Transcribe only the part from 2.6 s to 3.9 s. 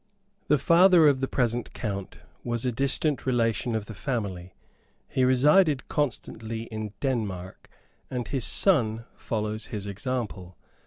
a distant relation of